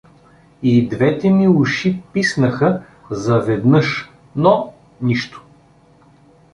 [0.61, 4.09] И двете ми уши писнаха заведнаж…
[4.35, 4.73] но…
[5.01, 5.41] нищо!